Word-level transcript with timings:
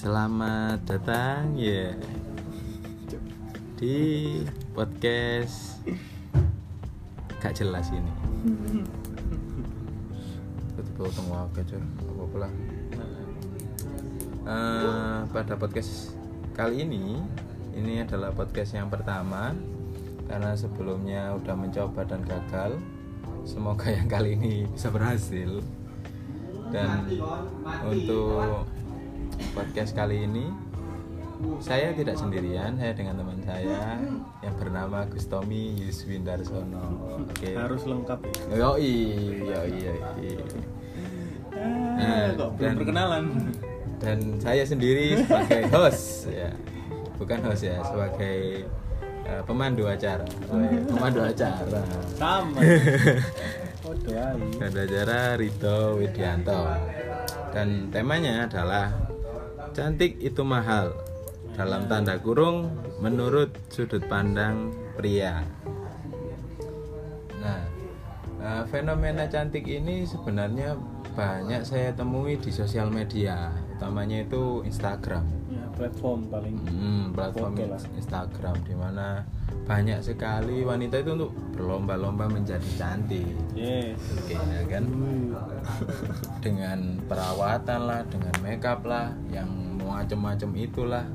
Selamat 0.00 0.80
datang 0.88 1.60
ya 1.60 1.92
di 3.76 4.32
podcast 4.72 5.76
gak 7.36 7.52
jelas 7.60 7.92
ini. 7.92 8.08
Ketika 10.72 11.04
utang 11.04 11.28
wakil 11.28 11.64
coy, 11.68 11.82
apa 11.84 12.24
pula. 12.32 12.48
Eh, 14.48 15.20
pada 15.36 15.60
podcast 15.60 16.16
kali 16.56 16.88
ini, 16.88 17.20
ini 17.76 18.00
adalah 18.00 18.32
podcast 18.32 18.72
yang 18.72 18.88
pertama 18.88 19.52
karena 20.32 20.56
sebelumnya 20.56 21.36
udah 21.36 21.52
mencoba 21.52 22.08
dan 22.08 22.24
gagal. 22.24 22.80
Semoga 23.44 23.92
yang 23.92 24.08
kali 24.08 24.32
ini 24.32 24.64
bisa 24.64 24.88
berhasil. 24.88 25.60
Dan 26.72 27.04
untuk 27.84 28.64
podcast 29.50 29.92
kali 29.92 30.24
ini 30.24 30.46
saya 31.58 31.96
tidak 31.96 32.14
sendirian, 32.14 32.76
saya 32.76 32.92
dengan 32.92 33.16
teman 33.16 33.40
saya 33.40 33.96
yang 34.40 34.54
bernama 34.54 35.08
Gustomi 35.08 35.72
Yuswindarsono. 35.78 37.16
Oke. 37.24 37.56
harus 37.56 37.82
lengkap 37.82 38.20
ya. 38.20 38.32
Yo 38.54 38.70
iya 38.76 39.60
iya 39.64 39.92
Ah, 41.96 42.32
kok 42.32 42.56
belum 42.56 42.60
dan- 42.62 42.76
perkenalan 42.76 43.24
Dan 44.00 44.18
saya 44.36 44.64
sendiri 44.64 45.16
sebagai 45.18 45.68
host 45.68 46.28
ya. 46.28 46.48
Bukan 47.16 47.36
host 47.42 47.68
ya, 47.68 47.76
sebagai 47.84 48.64
eh, 49.24 49.42
pemandu 49.44 49.84
acara. 49.84 50.24
Pemandu 50.88 51.20
acara. 51.20 51.80
sama 52.16 52.60
Pemandu 53.84 54.12
acara 54.80 55.36
Rito 55.36 55.96
Widianto. 55.96 56.64
Dan 57.52 57.92
temanya 57.92 58.48
adalah 58.48 58.88
cantik 59.72 60.18
itu 60.18 60.42
mahal. 60.42 60.92
Dalam 61.54 61.86
tanda 61.90 62.16
kurung 62.16 62.72
menurut 63.02 63.52
sudut 63.68 64.00
pandang 64.06 64.72
pria. 64.96 65.44
Nah, 67.40 67.60
eh, 68.40 68.62
fenomena 68.70 69.26
cantik 69.28 69.66
ini 69.66 70.06
sebenarnya 70.06 70.78
banyak 71.12 71.66
saya 71.66 71.90
temui 71.92 72.38
di 72.38 72.54
sosial 72.54 72.88
media, 72.88 73.50
utamanya 73.76 74.22
itu 74.22 74.62
Instagram. 74.62 75.26
ya, 75.50 75.66
platform 75.74 76.30
paling 76.30 76.56
Hmm, 76.70 77.10
platform. 77.10 77.58
Instagram 77.98 78.56
di 78.62 78.74
mana 78.78 79.26
banyak 79.70 80.02
sekali 80.02 80.66
wanita 80.66 80.98
itu 80.98 81.14
untuk 81.14 81.30
berlomba-lomba 81.54 82.26
menjadi 82.26 82.66
cantik. 82.74 83.22
yes 83.54 83.94
Oke, 84.18 84.34
ya 84.34 84.66
kan? 84.66 84.82
Dengan 86.44 86.98
perawatan 87.06 87.80
lah, 87.86 88.02
dengan 88.10 88.34
makeup 88.42 88.82
lah, 88.82 89.14
yang 89.30 89.46
macam-macam 89.78 90.50
itulah. 90.58 91.06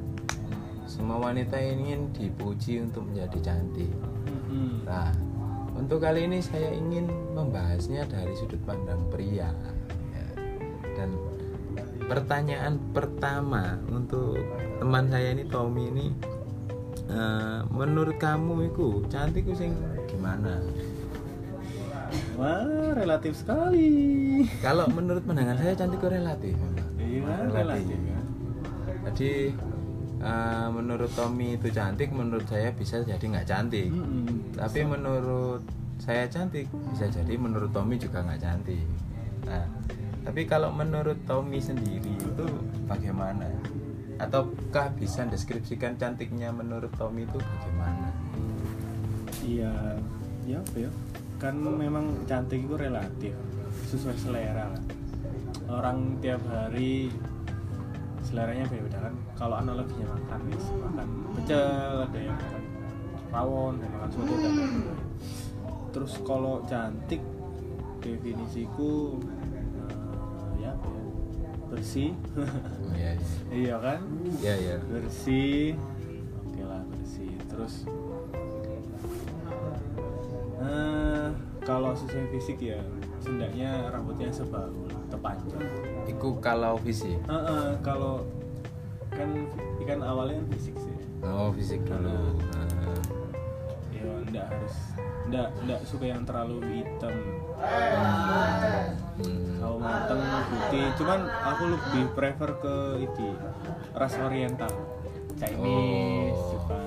Semua 0.88 1.20
wanita 1.20 1.60
ingin 1.60 2.16
dipuji 2.16 2.80
untuk 2.80 3.04
menjadi 3.12 3.52
cantik. 3.52 3.92
Hmm. 4.48 4.88
Nah, 4.88 5.12
untuk 5.76 6.00
kali 6.00 6.24
ini 6.24 6.40
saya 6.40 6.72
ingin 6.72 7.12
membahasnya 7.36 8.08
dari 8.08 8.32
sudut 8.40 8.64
pandang 8.64 9.04
pria. 9.12 9.52
Ya. 10.16 10.28
Dan 10.96 11.12
pertanyaan 12.08 12.80
pertama 12.96 13.76
untuk 13.92 14.40
teman 14.80 15.12
saya 15.12 15.36
ini 15.36 15.44
Tommy 15.52 15.92
ini, 15.92 16.08
eh, 17.08 17.60
menurut 17.70 18.18
kamu 18.18 18.70
itu 18.70 19.04
cantik 19.08 19.46
sing 19.54 19.74
gimana? 20.06 20.62
wah 22.38 22.64
relatif 22.94 23.34
sekali 23.36 24.44
Kalau 24.62 24.88
menurut 24.88 25.24
pandangan 25.24 25.58
saya 25.58 25.74
cantik 25.74 26.00
itu 26.00 26.08
relatif. 26.10 26.56
iya 27.00 27.36
relatif 27.50 27.98
kan 27.98 28.26
Jadi 29.12 29.32
eh, 30.20 30.68
menurut 30.72 31.12
Tommy 31.14 31.56
itu 31.56 31.68
cantik, 31.70 32.10
menurut 32.12 32.46
saya 32.46 32.72
bisa 32.72 33.02
jadi 33.02 33.22
nggak 33.22 33.48
cantik. 33.48 33.90
Mm-mm. 33.92 34.56
tapi 34.56 34.80
menurut 34.84 35.62
saya 35.96 36.28
cantik 36.28 36.68
bisa 36.92 37.08
jadi 37.08 37.34
menurut 37.36 37.72
Tommy 37.72 37.96
juga 37.96 38.20
nggak 38.22 38.42
cantik 38.42 38.84
nah 39.46 39.64
tapi 40.26 40.42
kalau 40.44 40.74
menurut 40.74 41.16
Tommy 41.24 41.62
sendiri 41.62 42.18
itu 42.18 42.46
bagaimana 42.86 43.46
ataukah 44.16 44.96
bisa 44.96 45.28
deskripsikan 45.28 46.00
cantiknya 46.00 46.52
menurut 46.52 46.92
Tommy 46.96 47.28
itu 47.28 47.38
bagaimana? 47.40 48.10
Iya 49.44 49.74
ya 50.46 50.58
apa 50.62 50.78
ya? 50.78 50.92
Kan 51.42 51.60
memang 51.60 52.26
cantik 52.26 52.64
itu 52.64 52.76
relatif 52.80 53.34
sesuai 53.92 54.16
selera. 54.18 54.72
Orang 55.68 56.22
tiap 56.24 56.40
hari 56.48 57.12
seleranya 58.24 58.66
beda 58.72 59.00
kan. 59.12 59.14
Kalau 59.36 59.56
analoginya 59.60 60.16
makan 60.16 60.40
nih 60.48 60.62
makan 60.80 61.08
pecel 61.36 62.08
ada 62.08 62.20
yang 62.20 62.38
makan 62.40 62.64
rawon 63.36 63.74
ada 63.78 63.84
yang 63.84 63.94
makan 64.00 64.10
soto 64.16 64.34
dan 64.40 64.56
terus 65.92 66.14
kalau 66.28 66.64
cantik 66.68 67.22
definisiku 68.00 69.20
bersih. 71.76 72.16
Oh, 72.40 72.96
ya 72.96 73.12
iya. 73.52 73.76
Kan? 73.84 74.00
Ya 74.40 74.56
ya 74.56 74.76
bersih. 74.88 75.76
Oke 76.48 76.64
lah 76.64 76.82
bersih. 76.88 77.36
Terus 77.52 77.74
eh 80.56 81.28
kalau 81.68 81.92
sesuai 81.92 82.32
fisik 82.32 82.64
ya 82.64 82.80
setidaknya 83.20 83.92
rambutnya 83.92 84.32
sebahu 84.32 84.88
atau 85.10 85.20
panjang 85.20 85.62
Iku 86.08 86.40
kalau 86.40 86.80
fisik? 86.80 87.20
Eh, 87.28 87.34
eh, 87.36 87.70
kalau 87.84 88.24
kan 89.12 89.30
ikan 89.84 90.00
awalnya 90.00 90.40
kan 90.40 90.48
fisik 90.56 90.76
sih. 90.80 90.96
Oh 91.28 91.52
fisik 91.52 91.84
dulu. 91.84 92.40
Nah, 92.40 92.96
ya 93.92 94.06
enggak 94.32 94.46
harus 94.48 94.76
enggak 95.28 95.48
enggak 95.60 95.82
suka 95.84 96.06
yang 96.08 96.24
terlalu 96.24 96.58
hitam 96.80 97.16
hmm. 99.18 99.58
kalau 99.58 99.78
mateng 99.78 100.20
putih 100.46 100.86
cuman 100.96 101.20
aku 101.26 101.64
lebih 101.70 102.04
prefer 102.12 102.50
ke 102.58 102.76
ini 103.02 103.30
ras 103.92 104.14
oriental 104.18 104.74
Chinese 105.36 106.32
Oh. 106.32 106.56
Jepang 106.56 106.84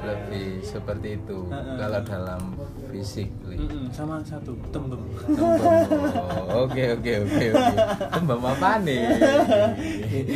lebih 0.00 0.62
seperti 0.62 1.08
itu 1.16 1.38
Heeh. 1.44 1.74
kalau 1.76 2.00
dalam 2.00 2.42
fisik 2.88 3.28
sama 3.90 4.22
satu 4.22 4.54
tembem. 4.70 5.02
Oh, 5.36 6.64
Oke 6.64 6.94
oke 6.94 7.12
oke 7.20 7.44
oke. 7.50 7.74
Tembem 8.08 8.40
apa 8.40 8.70
nih? 8.80 9.00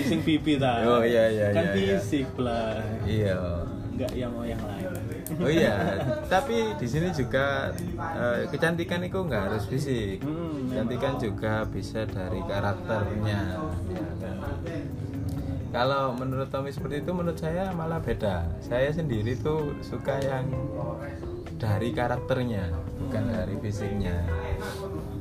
sing 0.04 0.20
pipi 0.20 0.58
ta 0.58 0.82
Oh, 0.82 1.00
iya, 1.00 1.30
iya, 1.30 1.46
kan 1.50 1.64
iya, 1.64 1.72
iya. 1.72 1.96
fisik 1.96 2.28
lah 2.36 2.74
Iya. 3.06 3.38
enggak 3.88 4.12
yang 4.12 4.34
mau 4.34 4.42
yang 4.42 4.58
lain 4.60 4.83
Oh 5.40 5.50
iya. 5.50 5.98
Tapi 6.30 6.76
di 6.78 6.86
sini 6.86 7.10
juga 7.10 7.74
eh, 7.98 8.46
kecantikan 8.50 9.02
itu 9.02 9.18
nggak 9.18 9.42
harus 9.50 9.64
fisik. 9.66 10.22
Hmm, 10.22 10.70
Kecantikan 10.70 11.14
juga 11.18 11.52
bisa 11.66 12.06
dari 12.06 12.40
karakternya. 12.46 13.40
Kalau 15.74 16.14
menurut 16.14 16.54
Tommy 16.54 16.70
seperti 16.70 17.02
itu, 17.02 17.10
menurut 17.10 17.34
saya 17.34 17.74
malah 17.74 17.98
beda. 17.98 18.46
Saya 18.62 18.94
sendiri 18.94 19.34
tuh 19.34 19.74
suka 19.82 20.22
yang 20.22 20.46
dari 21.58 21.90
karakternya, 21.90 22.70
bukan 23.02 23.24
dari 23.26 23.54
fisiknya. 23.58 24.22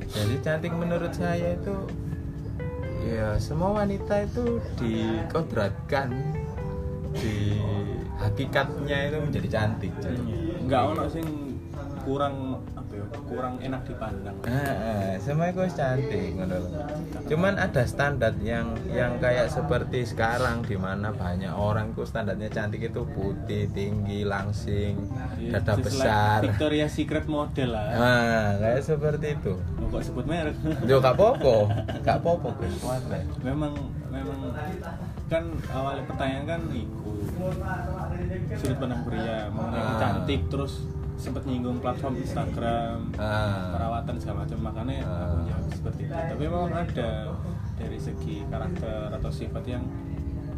Jadi 0.06 0.34
cantik 0.46 0.70
menurut 0.70 1.10
saya 1.10 1.58
itu 1.58 1.74
ya 3.04 3.34
semua 3.42 3.82
wanita 3.82 4.24
itu 4.24 4.62
dikodratkan 4.78 6.14
di 7.18 7.58
hakikatnya 8.18 8.98
itu 9.10 9.18
menjadi 9.20 9.48
cantik. 9.50 9.92
enggak 10.64 10.82
ono 10.94 11.04
sing 11.10 11.26
kurang 12.04 12.60
apa 12.76 12.92
ya 12.94 13.04
kurang 13.24 13.54
enak 13.58 13.80
dipandang 13.88 14.36
Ah, 14.44 14.52
ah, 14.52 15.12
semua 15.16 15.48
itu 15.48 15.64
cantik 15.72 16.36
ngono. 16.36 16.56
Cuman 17.24 17.56
ada 17.56 17.82
standar 17.88 18.36
yang 18.44 18.76
yang 18.92 19.16
kayak 19.16 19.48
seperti 19.48 20.04
sekarang 20.04 20.60
di 20.68 20.76
mana 20.76 21.10
banyak 21.16 21.50
orang 21.50 21.96
itu 21.96 22.04
standarnya 22.04 22.52
cantik 22.52 22.84
itu 22.84 23.02
putih, 23.08 23.72
tinggi, 23.72 24.28
langsing, 24.28 25.00
Iya, 25.40 25.58
dada 25.58 25.80
like 25.80 25.84
besar. 25.88 26.38
Victoria 26.44 26.86
Secret 26.86 27.24
model 27.24 27.72
lah 27.72 27.88
Nah, 27.96 28.48
kayak 28.60 28.80
seperti 28.84 29.26
itu. 29.40 29.54
Oh, 29.80 29.88
kok 29.88 30.02
sebut 30.04 30.24
merek 30.28 30.56
Yo 30.84 31.00
gak 31.00 31.16
popo, 31.16 31.72
gak 32.04 32.20
popo 32.20 32.52
memang 33.40 33.72
memang 34.12 34.38
kan 35.24 35.44
awal 35.72 35.98
pertanyaan 36.04 36.44
kan 36.44 36.60
iku 36.70 37.10
sudut 38.56 38.78
pandang 38.78 39.02
pria 39.02 39.48
mengenai 39.48 39.80
Ah. 39.80 39.96
cantik 39.98 40.42
terus 40.48 40.86
sempat 41.14 41.42
nyinggung 41.44 41.78
platform 41.78 42.18
Instagram 42.18 43.10
Ah. 43.14 43.72
perawatan 43.72 44.14
segala 44.16 44.42
macam 44.42 44.58
makanya 44.60 44.96
Ah. 45.02 45.26
aku 45.26 45.36
jawab 45.46 45.66
seperti 45.70 46.00
itu 46.04 46.14
tapi 46.14 46.42
memang 46.42 46.70
ada 46.70 47.10
dari 47.74 47.98
segi 47.98 48.36
karakter 48.46 49.08
atau 49.10 49.30
sifat 49.30 49.64
yang 49.64 49.84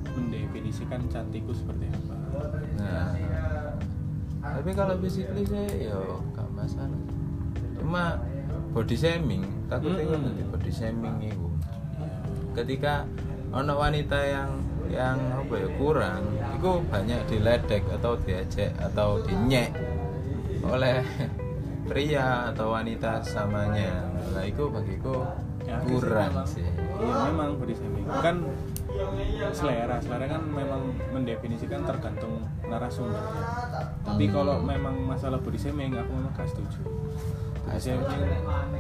mendefinisikan 0.08 1.00
cantikku 1.06 1.52
seperti 1.52 1.88
apa 1.88 2.14
Nah. 2.76 3.10
Tapi 4.46 4.70
kalau 4.72 4.94
physically 4.98 5.43
saya 5.43 5.90
yo 5.90 6.22
gak 6.31 6.46
masalah. 6.54 6.94
Cuma 7.75 8.20
body 8.70 8.94
shaming, 8.94 9.43
takutnya 9.66 10.06
Mm-mm. 10.06 10.12
kan 10.14 10.20
nanti 10.22 10.43
body 10.46 10.70
shaming 10.70 11.16
itu. 11.20 11.48
Ketika 12.54 13.08
ono 13.50 13.75
wanita 13.75 14.14
yang 14.22 14.50
yang 14.90 15.18
apa 15.32 15.54
ya 15.56 15.68
kurang. 15.76 16.22
Itu 16.56 16.82
banyak 16.86 17.20
diledek 17.26 17.82
atau 17.94 18.16
diajak 18.20 18.70
atau 18.78 19.22
dinyek 19.22 19.70
oleh 20.62 21.02
pria 21.88 22.50
atau 22.50 22.74
wanita 22.74 23.22
samanya. 23.22 24.06
Lah 24.34 24.44
itu 24.44 24.66
bagiku 24.68 25.22
Ya, 25.66 25.82
kurang 25.82 26.46
sih. 26.46 26.62
Iya 26.62 27.14
memang 27.26 27.58
body 27.58 27.74
shaming 27.74 28.06
kan 28.06 28.38
selera 29.50 29.98
selera 29.98 30.26
kan 30.30 30.42
memang 30.46 30.94
mendefinisikan 31.10 31.82
tergantung 31.82 32.38
narasumbernya 32.64 33.42
tapi 34.00 34.24
Hmm. 34.30 34.32
kalau 34.32 34.56
memang 34.62 34.94
masalah 35.04 35.42
body 35.42 35.58
shaming 35.58 35.90
aku 35.92 36.06
memang 36.14 36.30
gak 36.32 36.46
setuju. 36.48 36.80
Body 36.86 37.66
Gak 37.66 37.80
shaming 37.82 38.06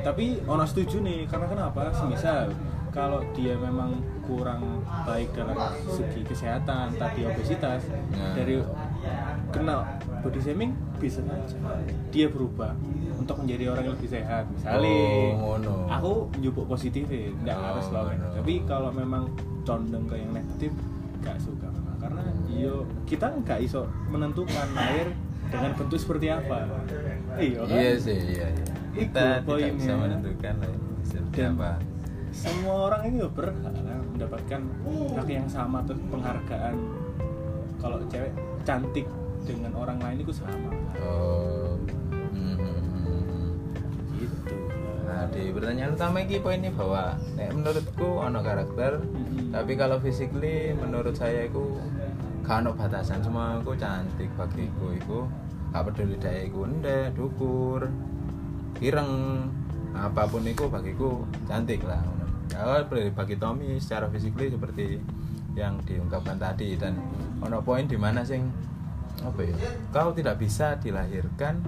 tapi 0.00 0.38
ono 0.46 0.62
setuju 0.62 1.02
nih 1.02 1.26
karena 1.26 1.46
kenapa? 1.50 1.90
Semisal 1.90 2.54
kalau 2.94 3.18
dia 3.34 3.58
memang 3.58 3.98
kurang 4.26 4.62
baik 5.02 5.30
dalam 5.32 5.54
segi 5.86 6.22
kesehatan 6.22 6.92
tadi 6.92 7.22
obesitas 7.22 7.86
Nah. 8.10 8.34
dari 8.34 8.58
kena 9.48 9.86
body 10.20 10.40
shaming 10.40 10.74
bisa 10.96 11.22
saja. 11.22 11.56
Dia 12.10 12.26
berubah 12.26 12.74
untuk 13.16 13.38
menjadi 13.38 13.70
orang 13.70 13.84
yang 13.84 13.94
lebih 13.94 14.10
sehat. 14.12 14.44
Misalnya 14.50 14.82
Oh, 14.82 15.30
ngono. 15.38 15.74
aku 15.86 16.12
njupuk 16.36 16.66
positif 16.66 17.06
ya 17.06 17.30
nggak 17.32 17.54
Oh, 17.54 17.64
harus 17.64 17.84
selalu 17.86 18.08
ngono. 18.12 18.28
tapi 18.34 18.52
kalau 18.64 18.90
memang 18.90 19.22
condong 19.62 20.04
ke 20.04 20.14
yang 20.16 20.32
negatif 20.32 20.70
gak 21.20 21.38
suka 21.38 21.66
memang. 21.66 21.96
Karena 21.96 22.22
yo 22.48 22.74
kita 23.04 23.30
nggak 23.36 23.58
iso 23.60 23.82
menentukan 24.06 24.68
air 24.76 25.10
dengan 25.46 25.70
bentuk 25.72 25.96
seperti 25.96 26.26
apa. 26.28 26.66
Iya 27.36 27.60
kan? 27.62 27.72
Iya 27.72 27.92
sih 27.96 28.18
iya, 28.32 28.46
iya. 28.48 28.66
Kita 28.92 29.24
tidak 29.40 29.72
bisa 29.74 29.92
menentukan 29.94 30.54
seperti 31.02 31.38
Dan 31.38 31.52
apa 31.54 31.70
semua 32.36 32.92
orang 32.92 33.02
ini 33.08 33.24
berhak 33.32 33.72
kan 33.72 34.00
mendapatkan 34.12 34.60
hak 35.16 35.28
yang 35.28 35.48
sama 35.48 35.80
atau 35.80 35.96
penghargaan 36.12 36.76
kalau 37.80 37.96
cewek 38.12 38.32
cantik 38.62 39.08
dengan 39.48 39.72
orang 39.72 39.96
lain 39.98 40.20
itu 40.20 40.32
sama 40.36 40.70
oh 41.00 41.80
hmm. 42.36 43.56
gitu 44.20 44.54
Nah, 45.06 45.22
di 45.30 45.54
pertanyaan 45.54 45.94
utama 45.94 46.18
ini 46.18 46.42
poinnya 46.42 46.74
bahwa 46.74 47.14
nek 47.38 47.54
menurutku 47.54 48.20
ono 48.20 48.42
karakter, 48.42 48.98
Mhm. 49.00 49.54
tapi 49.54 49.72
kalau 49.78 50.02
physically 50.02 50.74
menurut 50.74 51.14
saya 51.14 51.46
itu 51.46 51.78
gak 52.42 52.66
ono 52.66 52.74
batasan 52.74 53.22
semua 53.22 53.54
aku 53.56 53.78
cantik 53.78 54.26
bagiku 54.34 54.92
iku 54.98 55.20
gak 55.70 55.88
peduli 55.88 56.18
daya 56.18 56.42
iku 56.50 56.66
ndek, 56.66 57.14
dukur, 57.14 57.86
ireng, 58.82 59.46
apa 59.94 60.26
pun 60.26 60.42
itu 60.42 60.66
bagiku 60.66 61.22
cantik 61.46 61.86
lah. 61.86 62.02
Kalau 62.56 62.88
bagi 63.12 63.36
Tommy 63.36 63.76
secara 63.76 64.08
physically 64.08 64.48
seperti 64.48 64.96
yang 65.56 65.80
diungkapkan 65.84 66.36
tadi 66.40 66.76
dan 66.76 66.96
ono 67.40 67.60
poin 67.60 67.84
di 67.84 67.96
mana 68.00 68.24
sing 68.24 68.48
apa 69.20 69.40
ya? 69.44 69.56
Kau 69.92 70.12
tidak 70.12 70.40
bisa 70.40 70.76
dilahirkan 70.80 71.60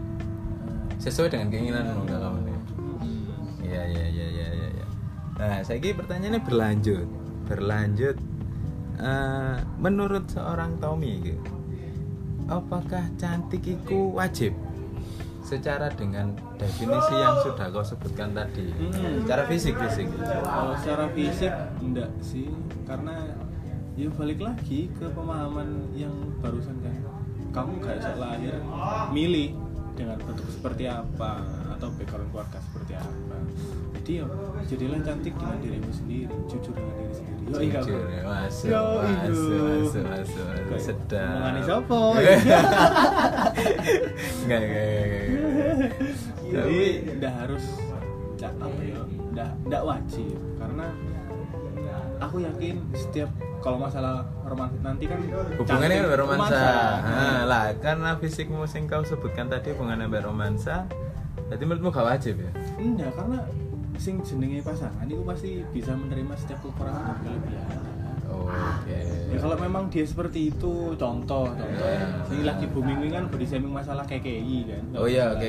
sesuai 1.01 1.33
dengan 1.33 1.49
keinginanmu 1.53 2.05
kalau 2.09 2.37
ini. 2.41 2.55
Iya 3.69 3.83
iya 3.85 4.05
iya 4.09 4.27
iya 4.29 4.49
iya. 4.53 4.69
iya. 4.81 4.87
Nah, 5.39 5.61
saya 5.63 5.79
ini 5.79 5.95
pertanyaannya 5.95 6.43
berlanjut, 6.43 7.07
berlanjut. 7.47 8.17
Eh, 8.99 9.57
menurut 9.79 10.27
seorang 10.27 10.75
Tommy, 10.83 11.23
gitu, 11.23 11.55
apakah 12.51 13.07
cantik 13.15 13.63
itu 13.63 14.11
wajib? 14.11 14.51
Secara 15.49 15.89
dengan 15.89 16.37
definisi 16.61 17.15
yang 17.17 17.41
sudah 17.41 17.73
kau 17.73 17.81
sebutkan 17.81 18.37
tadi, 18.37 18.69
Hmm. 18.69 19.25
secara 19.25 19.49
fisik 19.49 19.75
fisik. 19.75 20.07
kalau 20.45 20.77
secara 20.77 21.09
fisik 21.11 21.53
enggak 21.81 22.11
sih 22.21 22.53
karena 22.85 23.33
ya 23.97 24.13
balik 24.13 24.39
lagi 24.39 24.93
ke 24.93 25.09
pemahaman 25.09 25.89
yang 25.97 26.13
barusan 26.39 26.77
kan 26.85 26.95
kamu 27.49 27.81
gak 27.81 27.97
bisa 27.99 28.13
lahir 28.15 28.55
milih 29.11 29.57
dengan 29.99 30.15
bentuk 30.23 30.47
seperti 30.47 30.87
apa 30.87 31.43
atau 31.75 31.91
background 31.99 32.31
keluarga 32.31 32.59
seperti 32.63 32.93
apa. 32.95 33.37
Jadi 33.99 34.13
ya 34.23 34.27
jadilah 34.71 35.01
cantik 35.03 35.35
dengan 35.35 35.59
dirimu 35.59 35.91
sendiri 35.91 36.37
jujur 36.47 36.73
dengan 36.73 36.95
diri 37.03 37.15
sendiri. 37.19 37.37
Yo 37.49 37.59
iya 37.65 37.81
ya, 37.83 38.23
masuk, 38.29 38.69
Yo, 38.69 38.85
masuk, 38.85 39.09
itu. 39.09 39.43
masuk, 39.59 40.05
masuk, 40.07 40.45
masuk, 40.47 40.79
sedap. 40.79 41.33
Enggak, 41.59 41.79
enggak, 44.47 44.61
enggak, 44.63 44.85
enggak, 44.87 45.23
enggak. 45.27 45.91
jadi 46.49 46.81
udah 47.19 47.33
harus 47.43 47.65
nggak 48.39 48.53
apa 48.63 48.81
ya. 48.87 49.01
Udah 49.35 49.49
nggak 49.67 49.83
wajib. 49.83 50.39
Karena 50.63 50.87
aku 52.23 52.37
yakin 52.45 52.77
setiap 52.95 53.31
kalau 53.59 53.79
masalah 53.79 54.23
romantis 54.47 54.81
nanti 54.81 55.05
kan 55.11 55.19
hubungannya 55.59 55.99
cantik, 55.99 56.05
dengan 56.07 56.21
romansa. 56.23 56.55
romansa. 56.55 56.71
nah, 57.03 57.41
lah 57.47 57.65
karena 57.83 58.11
fisikmu 58.17 58.65
sing 58.71 58.87
kau 58.87 59.03
sebutkan 59.03 59.51
tadi 59.51 59.75
hubungannya 59.75 60.07
dengan 60.07 60.31
romansa 60.31 60.87
jadi 61.49 61.63
menurutmu 61.65 61.89
gak 61.89 62.07
wajib 62.07 62.35
ya? 62.45 62.51
Enggak 62.77 63.11
karena 63.17 63.41
sing 63.97 64.21
jenenge 64.21 64.61
pasangan 64.61 65.09
itu 65.09 65.25
pasti 65.25 65.65
bisa 65.73 65.97
menerima 65.97 66.35
setiap 66.37 66.61
kekurangan 66.61 67.03
dan 67.09 67.17
kelebihan. 67.25 67.81
Oke. 68.29 69.01
Ya 69.33 69.39
kalau 69.41 69.57
memang 69.57 69.89
dia 69.89 70.05
seperti 70.05 70.53
itu 70.53 70.93
contoh 71.01 71.49
contoh. 71.49 71.77
Ya 71.81 72.05
ini 72.29 72.45
lagi 72.45 72.69
booming 72.69 73.09
kan 73.09 73.25
body 73.33 73.47
shaming 73.49 73.73
masalah 73.73 74.05
KKI 74.05 74.59
kan? 74.69 74.85
Oh 74.93 75.09
iya 75.09 75.33
oke 75.33 75.49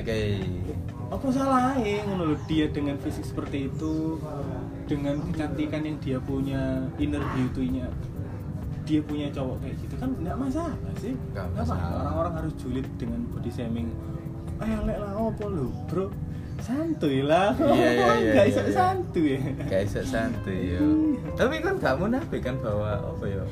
apa 1.10 1.26
salahnya 1.34 2.06
ngono 2.06 2.38
dia 2.46 2.70
dengan 2.70 2.94
fisik 3.02 3.26
seperti 3.26 3.66
itu 3.66 4.22
dengan 4.90 5.22
kecantikan 5.30 5.86
yang 5.86 5.98
dia 6.02 6.18
punya 6.18 6.82
inner 6.98 7.22
beauty-nya 7.38 7.86
dia 8.90 9.06
punya 9.06 9.30
cowok 9.30 9.62
kayak 9.62 9.76
gitu 9.86 9.96
kan 10.02 10.10
nggak 10.18 10.34
masalah 10.34 10.94
sih. 10.98 11.14
Nggak 11.14 11.46
masalah. 11.54 11.94
orang-orang 11.94 12.34
harus 12.42 12.54
julid 12.58 12.88
dengan 12.98 13.22
body 13.30 13.52
shaming. 13.54 13.94
Eh 14.58 14.74
lek 14.82 14.98
lah 14.98 15.14
apa 15.14 15.46
lu 15.46 15.70
bro? 15.86 16.10
Santuy 16.58 17.22
lah. 17.22 17.54
Iya, 17.54 17.70
iya, 17.70 17.90
iya, 17.94 18.14
nggak 18.34 18.48
iya, 18.50 18.62
iya. 18.66 18.74
santuy. 18.74 19.38
Ya 19.38 19.64
gak 19.70 19.82
bisa 19.86 20.02
santai 20.02 20.74
yo 20.74 21.14
tapi 21.38 21.62
kan 21.62 21.78
gak 21.78 21.96
munafik 22.02 22.42
kan 22.42 22.58
bahwa 22.60 23.00
apa 23.00 23.26
ya 23.30 23.44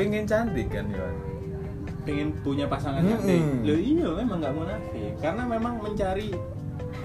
pengen 0.00 0.24
cantik 0.24 0.72
kan 0.72 0.88
yo. 0.88 1.04
Pengen 2.08 2.32
punya 2.40 2.64
pasangan 2.64 3.04
cantik. 3.04 3.44
Lo 3.68 3.76
iya 3.76 4.08
memang 4.24 4.40
nggak 4.40 4.56
munafik. 4.56 5.12
Karena 5.20 5.44
memang 5.44 5.76
mencari 5.84 6.32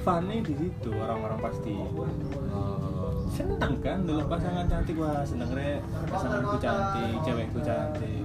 funnya 0.07 0.39
di 0.39 0.53
situ 0.63 0.95
orang-orang 0.95 1.39
pasti. 1.43 1.75
Oh. 1.75 2.94
Seneng 3.35 3.73
kan 3.83 3.99
dulu 4.07 4.23
pasangan 4.31 4.63
cantik 4.71 4.95
wah 4.95 5.19
seneng 5.27 5.51
re 5.51 5.83
pasanganku 6.07 6.55
cantik 6.63 7.15
cewekku 7.27 7.59
cantik. 7.59 8.23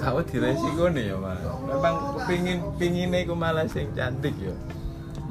Kau 0.00 0.24
di 0.24 0.36
resiko 0.40 0.88
nih 0.88 1.12
ya 1.12 1.16
mas. 1.20 1.40
Memang 1.44 1.94
pingin 2.24 2.58
pinginnya 2.80 3.28
aku 3.28 3.34
malah 3.36 3.68
sing 3.68 3.92
cantik 3.92 4.32
yo 4.40 4.56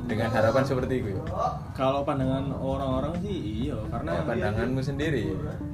dengan 0.08 0.32
harapan 0.32 0.64
seperti 0.64 1.04
itu 1.04 1.10
yo 1.20 1.24
kalau 1.76 2.00
pandangan 2.08 2.56
orang-orang 2.56 3.20
sih 3.20 3.68
iya 3.68 3.76
karena 3.92 4.12
ya, 4.16 4.22
pandanganmu 4.24 4.82
sendiri. 4.82 5.26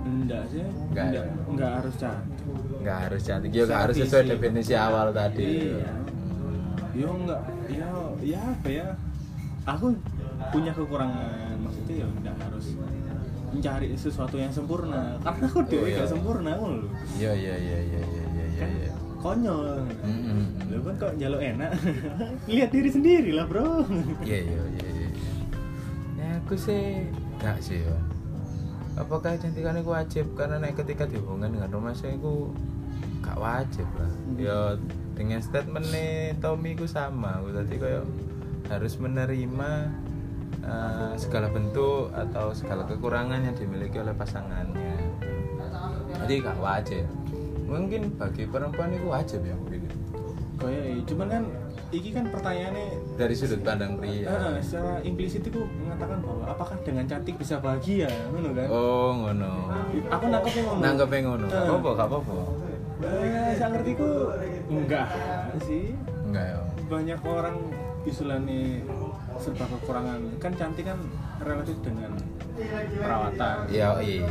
Enggak 0.04 0.44
sih. 0.50 0.66
Enggak. 0.66 1.06
enggak, 1.06 1.26
enggak 1.52 1.72
harus 1.78 1.96
cantik. 2.00 2.38
Nggak 2.82 2.98
harus 2.98 3.22
cantik. 3.22 3.50
Yo 3.54 3.64
nggak 3.70 3.82
harus 3.86 3.96
sesuai 4.02 4.24
definisi 4.34 4.74
awal 4.74 5.08
tadi. 5.14 5.52
Iya. 5.70 5.92
Hmm. 5.94 6.98
yo 6.98 7.10
enggak 7.14 7.42
ya 7.70 7.88
ya 8.26 8.40
apa 8.42 8.70
ya? 8.72 8.88
Aku 9.70 9.86
punya 10.50 10.72
kekurangan. 10.74 11.56
Maksudnya 11.62 11.96
ya 12.02 12.08
enggak 12.10 12.36
harus 12.42 12.66
mencari 13.54 13.88
sesuatu 13.94 14.36
yang 14.42 14.50
sempurna. 14.50 15.22
Karena 15.22 15.46
aku 15.46 15.62
dewe 15.70 15.94
iya. 15.94 16.04
gak 16.04 16.12
sempurna 16.12 16.52
lho. 16.58 16.90
Iya 17.16 17.32
iya 17.38 17.56
iya 17.56 17.80
iya 17.80 18.02
iya 18.02 18.26
iya 18.34 18.68
iya 18.68 18.92
konyol. 19.24 19.88
Mm-mm. 20.04 20.68
Lu 20.68 20.84
kan 20.84 20.96
kok 21.00 21.14
jaluk 21.16 21.40
enak? 21.40 21.72
Lihat 22.52 22.70
diri 22.76 22.90
sendiri 22.92 23.32
lah 23.32 23.48
bro. 23.48 23.88
Iya 24.26 24.40
iya 24.44 24.62
iya 24.76 24.88
iya. 24.92 25.10
Ya 26.20 26.28
aku 26.44 26.60
sih 26.60 27.08
gak 27.40 27.64
sih 27.64 27.80
ya 27.80 27.98
apakah 28.98 29.38
cantikan 29.42 29.78
itu 29.78 29.90
wajib? 29.90 30.26
Karena 30.38 30.62
naik 30.62 30.78
ketika 30.86 31.10
dihubungkan 31.10 31.54
dengan 31.54 31.70
rumah 31.74 31.94
saya 31.98 32.18
itu 32.18 32.54
gak 33.26 33.38
wajib 33.40 33.88
lah. 33.98 34.12
Ya 34.38 34.60
dengan 35.18 35.40
statement 35.42 35.88
nih 35.90 36.38
Tommy 36.42 36.78
ku 36.78 36.86
sama. 36.86 37.42
Aku 37.42 37.54
tadi 37.54 37.76
kayak 37.78 38.06
harus 38.70 38.94
menerima 38.98 39.92
eh, 40.62 41.14
segala 41.16 41.50
bentuk 41.50 42.14
atau 42.14 42.54
segala 42.54 42.86
kekurangan 42.86 43.42
yang 43.42 43.56
dimiliki 43.56 43.98
oleh 43.98 44.14
pasangannya. 44.14 44.96
Jadi 46.24 46.34
gak 46.40 46.58
wajib. 46.58 47.06
Mungkin 47.66 48.14
bagi 48.16 48.46
perempuan 48.46 48.94
itu 48.94 49.08
wajib 49.08 49.42
ya 49.42 49.56
mungkin 49.58 49.82
kayak 50.54 51.04
cuman 51.10 51.28
kan 51.28 51.44
iki 51.90 52.10
kan 52.10 52.26
pertanyaannya 52.30 52.88
dari 53.18 53.36
sudut 53.36 53.60
pandang 53.62 53.98
pria. 53.98 54.30
Eh, 54.30 54.58
secara 54.64 55.02
implisit 55.04 55.44
itu 55.44 55.66
mengatakan 55.82 56.24
bahwa 56.24 56.44
apakah 56.48 56.78
dengan 56.86 57.04
cantik 57.04 57.36
bisa 57.36 57.60
bahagia 57.60 58.08
ngono 58.32 58.50
kan? 58.54 58.68
Oh 58.72 59.12
ngono. 59.12 59.52
Aku 60.08 60.26
nangkepnya 60.30 60.62
ngono. 60.64 60.80
Nanggepnya 60.80 61.20
ngono. 61.26 61.46
Gak 61.50 61.58
Eh. 61.58 61.68
apa-apa 61.68 61.90
gak 61.94 62.08
apa-apa. 62.08 62.38
Eh, 63.04 63.52
saya 63.60 63.70
ngerti 63.76 63.92
ku 64.00 64.10
enggak 64.72 65.08
sih. 65.60 65.86
Enggak 66.30 66.46
ya. 66.48 66.60
Banyak 66.88 67.20
orang 67.26 67.58
istilahnya 68.04 68.62
serba 69.44 69.68
kekurangan 69.68 70.20
kan 70.40 70.52
cantik 70.54 70.86
kan 70.86 71.00
relatif 71.38 71.76
dengan 71.82 72.16
perawatan 72.96 73.68
Iya, 73.68 73.90
iya. 74.00 74.24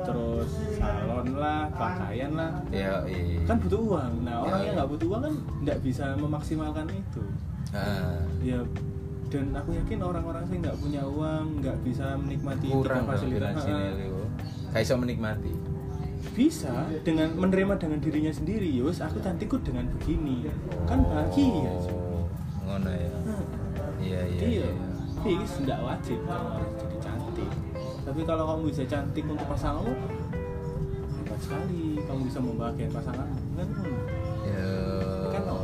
terus 0.00 0.50
salon 0.76 1.34
lah 1.34 1.66
pakaian 1.70 2.32
lah 2.32 2.52
Iya, 2.70 3.02
iya. 3.04 3.40
kan 3.42 3.56
butuh 3.58 3.80
uang 3.82 4.12
nah 4.22 4.36
orang 4.40 4.58
Ya. 4.58 4.64
yang 4.64 4.74
nggak 4.76 4.90
butuh 4.90 5.06
uang 5.08 5.22
kan 5.22 5.34
nggak 5.60 5.78
bisa 5.82 6.04
memaksimalkan 6.14 6.86
itu 6.88 7.24
Ah, 7.74 8.22
ya 8.38 8.62
dan 9.26 9.50
aku 9.50 9.74
yakin 9.74 9.98
orang-orang 9.98 10.46
sih 10.46 10.62
nggak 10.62 10.78
punya 10.78 11.02
uang 11.02 11.58
nggak 11.58 11.74
bisa 11.82 12.14
menikmati 12.14 12.70
kurang 12.70 13.02
fasilitas. 13.04 13.66
Kayak 14.70 14.80
iso 14.80 14.94
menikmati. 14.94 15.50
bisa 16.32 16.72
dengan 17.02 17.34
menerima 17.34 17.76
dengan 17.76 17.98
dirinya 17.98 18.30
sendiri 18.30 18.64
yus 18.66 18.98
aku 18.98 19.20
cantikku 19.20 19.60
dengan 19.60 19.84
begini 19.92 20.46
kan 20.86 21.02
bahagia 21.04 21.68
Oh, 21.84 22.24
ngono 22.64 22.90
ya. 22.90 23.13
Iya. 24.36 24.68
tapi 25.14 25.28
ini 25.32 25.46
tidak 25.46 25.78
wajib 25.80 26.18
kamu 26.20 26.46
harus 26.52 26.72
jadi 26.76 26.96
cantik. 27.00 27.50
Tapi 28.04 28.20
kalau 28.22 28.44
kamu 28.46 28.62
bisa 28.68 28.82
cantik 28.84 29.24
untuk 29.24 29.46
pasanganmu, 29.46 29.94
hebat 31.16 31.38
sekali. 31.40 31.84
Kamu 31.98 32.20
bisa 32.22 32.38
membahagiakan 32.38 32.92
pasanganmu, 32.92 33.40
kan? 33.54 33.68
Ya. 34.44 34.72
Kan. 35.30 35.42
Ono, 35.48 35.56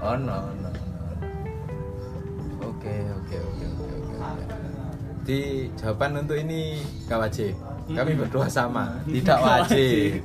ono, 0.00 0.36
ono. 0.46 0.70
Oke, 2.62 2.94
oke, 3.10 3.36
oke, 3.36 3.64
oke, 3.66 3.88
oke. 3.90 4.14
oke. 4.14 4.54
Di 5.20 5.40
jawaban 5.74 6.12
untuk 6.18 6.38
ini 6.38 6.78
gak 7.04 7.20
wajib. 7.20 7.52
Kami 7.90 8.10
Hmm. 8.14 8.20
berdua 8.22 8.46
sama, 8.46 8.94
Hmm. 9.02 9.10
tidak 9.18 9.38
wajib. 9.40 10.22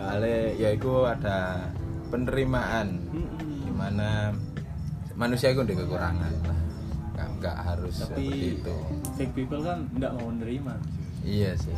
Ale 0.00 0.56
yaitu 0.56 0.90
ada 1.04 1.68
penerimaan 2.08 2.98
Mm-mm. 3.06 3.62
di 3.62 3.70
mana 3.70 4.32
manusia 5.14 5.52
itu 5.52 5.60
ada 5.60 5.74
kekurangan. 5.76 6.32
Nggak, 7.42 7.50
nggak 7.52 7.58
harus 7.66 7.94
seperti 7.98 8.22
Tapi 8.22 8.54
itu. 8.54 8.76
fake 9.18 9.34
people 9.34 9.60
kan 9.60 9.78
tidak 9.90 10.10
mau 10.14 10.30
menerima. 10.30 10.74
Iya 11.22 11.50
sih. 11.58 11.74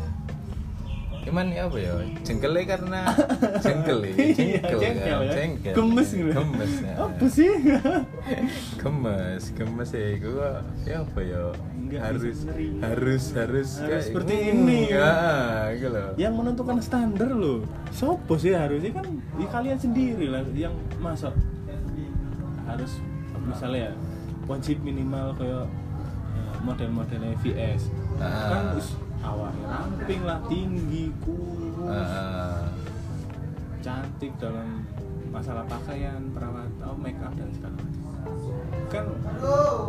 Cuman 1.24 1.48
ya 1.48 1.64
apa 1.64 1.78
ya? 1.80 1.92
Jengkelnya 2.20 2.64
karena 2.68 3.00
jengkel 3.64 3.98
ya, 4.04 4.12
Iya, 4.12 4.32
jengkel, 4.60 4.78
jengkel 4.78 5.16
kan, 5.16 5.24
ya. 5.24 5.32
jengkel. 5.32 5.72
Gemes 5.72 6.08
gitu. 6.12 6.30
Gemes. 6.30 6.72
ya. 6.76 6.92
Apa 7.00 7.26
sih? 7.32 7.52
Gemes, 8.84 9.42
gemes 9.56 9.88
ya 9.88 10.04
gua 10.20 10.50
ya 10.84 10.96
apa 11.00 11.20
ya? 11.24 11.42
Nggak 11.74 12.00
harus 12.04 12.36
harus 12.84 13.22
harus 13.32 13.72
seperti 14.04 14.34
ini. 14.52 14.92
Ya, 14.92 15.12
gitu 15.72 15.88
loh. 15.88 16.12
yang 16.20 16.36
menentukan 16.36 16.76
standar 16.84 17.32
loh. 17.32 17.64
Sopo 17.88 18.36
sih 18.36 18.52
harusnya 18.52 18.92
kan 18.92 19.08
ya 19.40 19.46
kalian 19.48 19.78
sendiri 19.80 20.28
lah 20.28 20.44
yang 20.52 20.76
masuk 21.00 21.32
harus 22.64 23.00
misalnya 23.44 23.88
ya 23.88 23.92
wajib 24.44 24.80
minimal 24.80 25.32
kayak 25.34 25.66
eh, 26.34 26.54
model-modelnya 26.62 27.36
VS 27.40 27.88
Ah. 28.14 28.46
kan 28.46 28.78
us, 28.78 28.94
awalnya 29.26 29.64
ramping 29.66 30.22
lah 30.22 30.38
tinggi 30.46 31.10
kurus. 31.26 31.90
Ah, 31.90 32.70
cantik 33.82 34.30
dalam 34.38 34.86
masalah 35.34 35.66
pakaian 35.66 36.30
perawat 36.30 36.70
oh, 36.86 36.94
make 36.94 37.18
up 37.18 37.34
dan 37.34 37.50
segala 37.50 37.74
macam. 37.74 38.06
Kan 38.86 39.04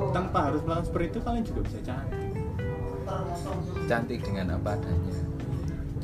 tanpa 0.10 0.40
harus 0.50 0.62
melakukan 0.66 0.86
seperti 0.90 1.06
itu 1.14 1.20
kalian 1.22 1.44
juga 1.46 1.60
bisa 1.70 1.80
cantik. 1.86 2.32
Cantik 3.86 4.20
dengan 4.26 4.58
apa 4.58 4.74
adanya. 4.74 5.16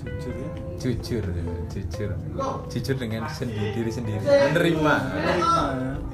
jujur 0.02 0.34
ya. 0.34 0.50
Jujur, 0.82 1.26
jujur, 1.70 2.12
jujur 2.70 2.96
dengan 2.98 3.30
sendiri 3.30 3.70
diri 3.74 3.92
sendiri. 3.94 4.22
Menerima, 4.22 4.96
menerima. 5.14 5.54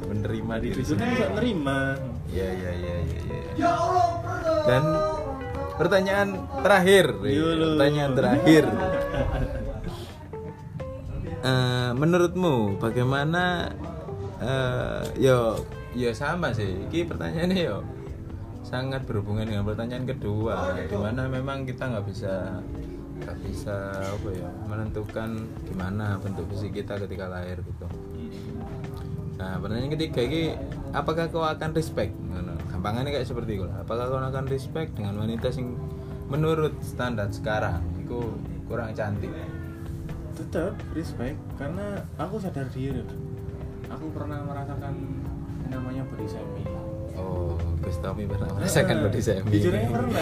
Menerima 0.08 0.53
diri 0.60 0.74
jujur 0.75 0.96
kan 0.96 1.08
sendiri. 1.08 1.15
bisa 1.20 1.27
menerima 1.36 1.77
Iya 2.38 2.50
iya 2.53 2.72
iya 2.77 2.96
iya. 3.01 3.20
Ya. 3.58 3.74
Dan 4.70 4.84
pertanyaan 5.82 6.29
terakhir, 6.62 7.06
Yolo. 7.25 7.82
pertanyaan 7.82 8.13
terakhir. 8.13 8.63
Eh, 11.41 11.91
menurutmu 11.98 12.77
bagaimana? 12.77 13.74
eh 14.38 15.01
yo 15.17 15.65
yo 15.98 16.13
sama 16.13 16.53
sih. 16.53 16.86
Ini 16.94 17.10
pertanyaannya 17.10 17.58
yo 17.58 17.82
sangat 18.62 19.10
berhubungan 19.10 19.50
dengan 19.50 19.65
pertanyaan 19.65 20.06
kedua, 20.06 20.77
di 20.86 20.94
mana 20.94 21.25
memang 21.25 21.65
kita 21.65 21.89
nggak 21.89 22.06
bisa 22.06 22.62
nggak 23.17 23.38
bisa 23.50 23.98
apa 23.98 24.29
ya 24.29 24.50
menentukan 24.70 25.41
gimana 25.65 26.22
bentuk 26.22 26.46
fisik 26.53 26.86
kita 26.86 27.01
ketika 27.01 27.25
lahir 27.25 27.58
gitu. 27.65 27.89
Nah, 29.41 29.58
pertanyaan 29.58 29.94
ketiga 29.98 30.22
ini 30.22 30.41
apakah 30.94 31.29
kau 31.34 31.41
akan 31.41 31.74
respect? 31.74 32.13
Gampangannya 32.88 33.12
kayak 33.13 33.27
seperti 33.27 33.51
itu 33.53 33.65
lah. 33.67 33.84
Apakah 33.84 34.08
kau 34.08 34.15
akan 34.17 34.46
respect 34.48 34.96
dengan 34.96 35.20
wanita 35.20 35.51
sing 35.51 35.75
menurut 36.25 36.72
standar 36.79 37.27
sekarang 37.29 37.84
itu 38.00 38.32
kurang 38.63 38.96
cantik? 38.96 39.27
tetap 40.32 40.72
respect 40.94 41.34
karena 41.58 41.98
aku 42.15 42.38
sadar 42.38 42.70
diri 42.70 43.01
aku 43.89 44.06
pernah 44.13 44.38
merasakan 44.39 44.94
namanya 45.67 46.06
body 46.06 46.29
shaming 46.29 46.70
Oh, 47.17 47.58
Gus 47.82 47.98
Tommy 47.98 48.24
pernah 48.24 48.46
merasakan 48.53 49.01
body 49.01 49.17
shaming. 49.17 49.50
jujur 49.51 49.74
aja 49.74 49.89
pernah 49.89 50.22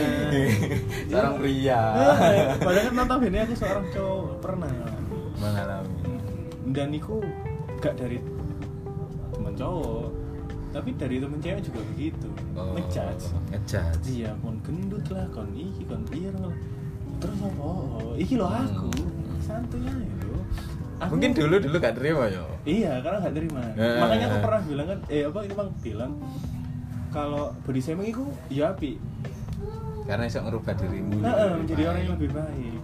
Seorang 1.11 1.33
pria 1.35 1.81
Eh, 2.31 2.45
padahal 2.57 2.83
kan 2.87 2.93
notabene 2.95 3.39
aku 3.43 3.53
seorang 3.53 3.85
cowok 3.91 4.39
pernah 4.39 4.71
mengalami. 5.35 5.99
dan 6.65 6.89
iku 6.89 7.19
gak 7.77 7.99
dari 7.99 8.17
teman 9.29 9.53
cowok 9.53 10.04
tapi 10.75 10.89
dari 10.93 11.15
temen 11.17 11.39
cewek 11.39 11.61
juga 11.63 11.79
begitu 11.87 12.27
Oh, 12.51 12.75
ngejudge 12.75 13.31
ngejudge. 13.49 14.05
iya 14.05 14.35
kon 14.37 14.59
gendut 14.59 15.05
lah 15.07 15.23
kon 15.31 15.47
iki 15.51 15.87
kon 15.87 16.03
lah 16.03 16.55
terus 17.15 17.39
apa 17.39 17.63
oh, 17.63 18.11
iki 18.13 18.35
lo 18.35 18.45
aku 18.45 18.91
Hmm. 18.91 19.39
santuy 19.39 19.79
aja 19.81 19.95
lo 20.25 20.39
Aku- 20.95 21.11
Mungkin 21.11 21.31
dulu 21.31 21.59
dulu 21.59 21.75
gak 21.75 21.91
terima 21.93 22.23
ya. 22.25 22.39
Iya, 22.63 23.03
karena 23.03 23.19
nggak 23.19 23.35
terima. 23.35 23.59
Eh. 23.75 23.99
Makanya 23.99 24.25
aku 24.25 24.37
pernah 24.39 24.61
bilang 24.63 24.87
kan, 24.87 24.99
eh 25.05 25.21
apa 25.21 25.39
itu 25.43 25.53
bang 25.53 25.69
bilang 25.83 26.11
kalau 27.09 27.43
body 27.61 27.81
shaming 27.81 28.07
itu 28.09 28.23
ya 28.47 28.71
api, 28.71 28.95
Karena 30.03 30.23
bisa 30.23 30.39
ngerubah 30.39 30.71
dirimu. 30.71 31.19
nah, 31.19 31.33
jadi 31.33 31.43
eh, 31.43 31.55
menjadi 31.57 31.75
baik. 31.77 31.89
orang 31.89 32.01
yang 32.01 32.13
lebih 32.15 32.31
baik. 32.31 32.79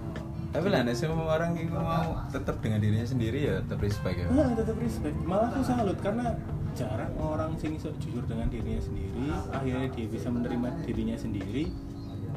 Tapi 0.52 0.68
lah, 0.68 0.82
nah, 0.84 0.92
semua 0.92 1.24
orang 1.32 1.52
itu 1.56 1.72
mau 1.72 2.04
tetap 2.28 2.56
dengan 2.60 2.80
dirinya 2.80 3.08
sendiri 3.08 3.40
ya 3.46 3.56
tetap 3.64 3.80
respect 3.80 4.18
ya. 4.18 4.28
Nah, 4.28 4.48
tetap 4.52 4.76
respect. 4.76 5.16
Malah 5.24 5.48
aku 5.48 5.62
salut 5.64 5.98
karena 5.98 6.28
jarang 6.74 7.12
orang 7.18 7.52
sing 7.56 7.76
iso 7.76 7.90
jujur 7.98 8.24
dengan 8.26 8.48
dirinya 8.48 8.80
sendiri, 8.80 9.26
akhirnya 9.50 9.88
dia 9.90 10.06
bisa 10.08 10.28
menerima 10.28 10.68
dirinya 10.84 11.16
sendiri. 11.16 11.72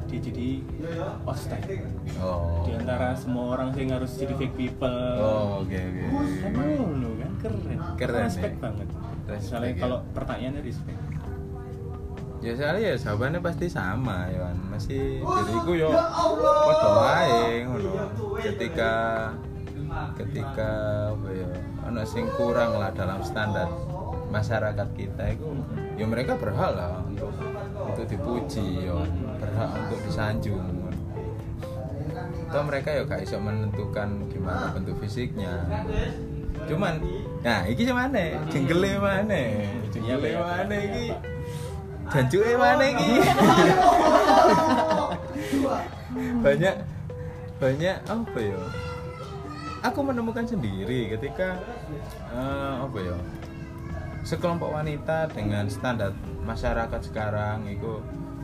Dia 0.05 0.19
jadi 0.21 0.61
outside 1.25 1.65
Oh. 2.21 2.61
di 2.61 2.77
antara 2.77 3.17
semua 3.17 3.57
orang 3.57 3.73
sing 3.73 3.89
harus 3.89 4.11
jadi 4.13 4.37
fake 4.37 4.53
people. 4.53 5.01
Oh, 5.17 5.65
oke 5.65 5.73
oke. 5.73 6.03
Kan 6.45 6.53
lo 6.93 7.09
kan 7.17 7.31
keren. 7.41 7.77
Keren, 7.97 8.23
Respect 8.29 8.53
ya. 8.53 8.61
banget. 8.61 8.87
Respect, 9.25 9.41
Misalnya 9.41 9.71
ya. 9.73 9.81
kalau 9.81 9.97
pertanyaannya 10.13 10.61
respect. 10.61 10.99
Ya 12.43 12.53
soalnya 12.53 12.81
ya 12.85 12.95
jawabannya 13.01 13.39
pasti 13.41 13.65
sama 13.65 14.29
ya 14.29 14.39
kan. 14.45 14.57
Masih 14.69 15.25
diriku 15.25 15.71
yo 15.73 15.89
padha 15.89 16.89
wae 16.93 17.65
ngono. 17.65 17.91
Ketika 18.37 18.91
ketika 20.13 20.69
apa 21.09 21.29
ya 21.31 21.49
ana 21.81 22.03
sing 22.03 22.27
kurang 22.35 22.77
lah 22.77 22.91
dalam 22.91 23.23
standar 23.23 23.65
masyarakat 24.35 24.87
kita 24.99 25.23
itu 25.31 25.47
ya 25.95 26.03
mereka 26.03 26.35
berhak 26.35 26.75
lah 26.75 26.99
untuk 27.07 27.31
untuk 27.79 28.05
dipuji 28.11 28.83
ya. 28.83 28.99
Berhak 29.39 29.69
untuk 29.87 29.99
disanjung. 30.03 30.67
Toh 32.51 32.63
mereka 32.67 32.91
ya 32.91 33.07
gak 33.07 33.23
bisa 33.23 33.39
menentukan 33.39 34.27
gimana 34.27 34.75
bentuk 34.75 34.99
fisiknya. 34.99 35.63
Cuman 36.67 36.99
nah 37.39 37.63
iki 37.63 37.87
mana 37.87 38.43
jenggele 38.51 38.99
mana 38.99 39.41
jenggele 39.91 40.31
mana 40.35 40.75
iki. 40.75 41.07
Jancuke 42.05 42.53
mana 42.59 42.85
iki. 42.91 43.11
Banyak 46.45 46.75
banyak 47.59 47.97
apa 48.07 48.39
ya? 48.39 48.61
Aku 49.83 49.99
menemukan 50.05 50.45
sendiri 50.47 51.11
ketika 51.11 51.59
eh, 52.31 52.73
apa 52.81 52.97
ya 53.03 53.17
sekelompok 54.25 54.73
wanita 54.73 55.29
dengan 55.29 55.69
standar 55.69 56.11
masyarakat 56.41 57.01
sekarang 57.05 57.69
itu 57.69 58.01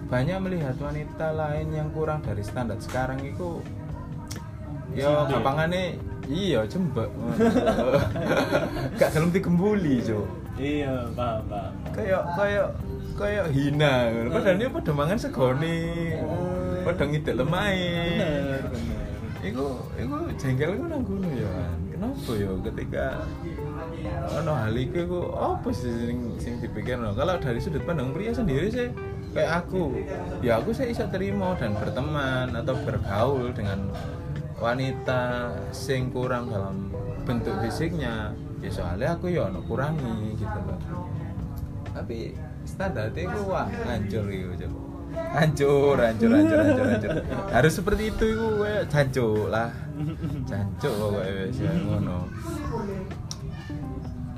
banyak 0.08 0.38
melihat 0.38 0.78
wanita 0.78 1.34
lain 1.34 1.68
yang 1.74 1.90
kurang 1.90 2.22
dari 2.22 2.46
standar 2.46 2.78
sekarang 2.78 3.18
itu 3.26 3.64
ya 4.94 5.26
Cinde. 5.26 5.32
gampangane 5.34 5.84
iya 6.30 6.62
jembek 6.70 7.10
gak 9.02 9.10
gelem 9.12 9.32
digembuli 9.34 10.00
jo 10.06 10.24
Iya, 10.62 11.10
paham, 11.18 11.42
paham. 11.48 11.74
kayak 11.96 12.22
kayak 12.38 12.68
kayak 13.18 13.46
hina 13.56 14.14
padahal 14.30 14.60
dia 14.60 14.70
pada 14.70 14.92
mangan 14.94 15.18
segone 15.18 15.80
pada 16.86 17.04
ngidek 17.08 17.36
lemai. 17.40 17.78
Iku, 19.42 19.66
iku 19.98 20.16
jengkel 20.38 20.76
iku 20.78 20.86
nang 20.86 21.02
ya. 21.34 21.50
Kenapa 22.02 22.34
ya 22.34 22.50
ketika 22.66 23.06
ono 24.34 24.58
hal 24.58 24.74
iku 24.74 25.06
iku 25.06 25.20
apa 25.38 25.70
sih 25.70 26.10
sing 26.10 26.34
sing 26.42 26.58
dipikirno? 26.58 27.14
Kalau 27.14 27.38
dari 27.38 27.62
sudut 27.62 27.86
pandang 27.86 28.10
pria 28.10 28.34
sendiri 28.34 28.74
sih 28.74 28.90
kayak 29.38 29.62
aku. 29.62 30.02
Ya 30.42 30.58
aku 30.58 30.74
saya 30.74 30.90
bisa 30.90 31.06
terima 31.14 31.54
dan 31.62 31.78
berteman 31.78 32.58
atau 32.58 32.74
bergaul 32.82 33.54
dengan 33.54 33.94
wanita 34.58 35.54
sing 35.70 36.10
kurang 36.10 36.50
dalam 36.50 36.90
bentuk 37.22 37.54
fisiknya. 37.62 38.34
Ya 38.66 38.74
soalnya 38.74 39.14
aku 39.14 39.30
ya 39.30 39.54
ono 39.54 39.62
kurangi 39.62 40.42
gitu 40.42 40.58
loh. 40.58 40.82
Tapi 41.94 42.34
standar 42.66 43.14
itu 43.14 43.46
wah 43.46 43.70
hancur 43.86 44.26
gitu 44.26 44.66
coba 44.66 44.80
hancur 45.38 46.02
hancur 46.02 46.30
hancur 46.34 46.58
hancur 46.66 46.86
hancur. 46.98 47.12
Harus 47.54 47.74
seperti 47.78 48.10
itu 48.10 48.26
itu 48.34 48.48
kayak 48.58 48.90
jancuk 48.90 49.54
lah 49.54 49.70
jancuk 50.50 50.94
pokoknya 50.98 51.32
wis 51.48 51.58
ya, 51.62 51.72
ngono. 51.72 52.18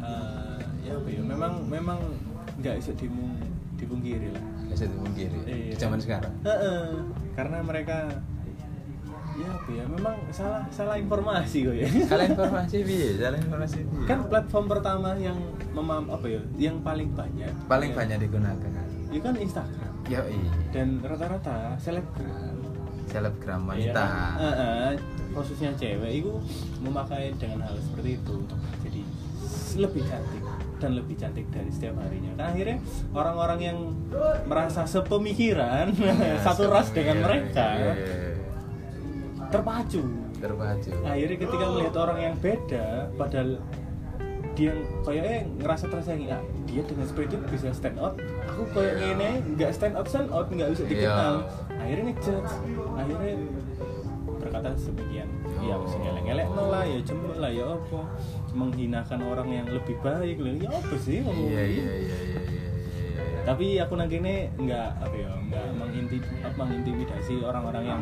Eh, 0.03 0.59
ya 0.83 0.91
apa 0.99 1.07
ya? 1.09 1.21
Memang 1.23 1.53
memang 1.67 1.99
nggak 2.59 2.75
bisa 2.79 2.91
dimung 2.95 3.33
dipungkiri 3.79 4.31
lah. 4.31 4.43
Bisa 4.69 4.85
dipungkiri? 4.89 5.39
Iya, 5.45 5.73
di 5.73 5.77
zaman 5.77 5.99
sekarang? 5.99 6.33
Heeh. 6.45 6.79
karena 7.33 7.57
mereka 7.65 7.97
ya 9.33 9.47
apa 9.49 9.69
ya? 9.73 9.83
Memang 9.89 10.15
salah 10.29 10.61
salah 10.69 10.95
informasi 10.97 11.57
kok 11.65 11.75
ya. 11.75 11.87
Kalian 12.11 12.29
informasi 12.37 12.77
bi 12.85 12.97
salah 13.17 13.39
informasi 13.39 13.77
piye? 13.83 14.05
kan 14.05 14.19
platform 14.29 14.65
pertama 14.69 15.09
yang 15.17 15.37
memam 15.73 16.09
apa 16.09 16.25
ya? 16.29 16.41
Yang 16.57 16.77
paling 16.85 17.09
banyak. 17.13 17.51
Paling 17.65 17.91
ya, 17.91 17.97
banyak 17.97 18.17
digunakan. 18.29 18.71
Itu 19.09 19.21
kan 19.21 19.35
Instagram. 19.37 19.93
Ya 20.11 20.19
dan 20.75 20.99
rata-rata 20.99 21.79
selebgram. 21.79 22.59
Selebgram 23.07 23.61
Iya 23.61 23.69
wanita. 23.93 24.03
Kan? 24.03 24.37
Heeh, 24.41 24.89
khususnya 25.33 25.73
cewek 25.75 26.23
itu 26.23 26.33
memakai 26.79 27.33
dengan 27.35 27.65
hal 27.65 27.75
seperti 27.81 28.21
itu. 28.21 28.35
Jadi 28.85 29.01
lebih 29.73 30.05
cantik 30.05 30.43
dan 30.77 30.91
lebih 30.93 31.15
cantik 31.17 31.45
dari 31.49 31.69
setiap 31.73 31.97
harinya. 31.99 32.31
Kan 32.37 32.53
akhirnya 32.53 32.77
orang-orang 33.11 33.59
yang 33.59 33.77
merasa 34.45 34.85
sepemikiran 34.85 35.89
Ya, 35.97 36.37
satu 36.45 36.69
ras 36.69 36.93
dengan 36.93 37.17
iya, 37.19 37.23
mereka 37.25 37.67
iya, 37.73 37.81
iya, 37.81 37.93
iya. 37.97 38.33
terpacu. 39.49 40.03
Terpacu. 40.37 40.89
Akhirnya 41.03 41.37
ketika 41.39 41.65
melihat 41.71 41.95
orang 41.97 42.17
yang 42.21 42.35
beda 42.37 42.85
padahal 43.15 43.49
dia 44.53 44.69
kayaknya 45.01 45.49
ngerasa 45.57 45.89
tersaingi 45.89 46.29
ah, 46.29 46.37
dia 46.69 46.85
dengan 46.85 47.09
seperti 47.09 47.33
itu 47.33 47.37
bisa 47.49 47.73
stand 47.73 47.97
out. 47.97 48.13
Aku 48.53 48.69
kayak 48.69 48.93
Iya. 48.93 49.01
gini 49.01 49.29
nggak 49.57 49.71
stand 49.73 49.95
out 49.97 50.05
stand 50.05 50.29
out 50.29 50.45
nggak 50.53 50.69
bisa 50.77 50.83
dikenal. 50.85 51.35
Akhirnya 51.73 52.03
ngejudge. 52.13 52.53
Akhirnya 52.93 53.33
berkata 54.63 54.79
sebagian. 54.79 55.27
Ya 55.59 55.75
Oh. 55.75 55.83
mesti 55.83 55.97
ngelek-ngelek 55.99 56.47
no 56.49 56.63
lah 56.69 56.83
ya 56.83 56.99
cembuk 57.03 57.35
lah 57.35 57.51
ya 57.51 57.65
apa? 57.67 58.01
Menghinakan 58.55 59.19
orang 59.21 59.47
yang 59.51 59.67
lebih 59.67 59.95
baik 59.99 60.37
lah. 60.39 60.53
Ya 60.55 60.69
apa 60.71 60.95
sih 60.97 61.19
ngomong 61.19 61.47
iya 61.51 61.63
iya 61.63 61.67
iya 61.67 61.83
iya 61.83 61.93
iya 61.93 62.17
iya 62.23 62.41
iya. 62.47 62.61
tapi 63.43 63.75
aku 63.75 63.99
nanti 63.99 64.15
ini 64.17 64.47
nggak 64.55 64.89
apa 65.03 65.15
ya 65.17 65.27
nggak 65.27 65.65
menginti- 65.75 66.31
mengintimidasi 66.55 67.43
orang-orang 67.43 67.83
yang 67.85 68.01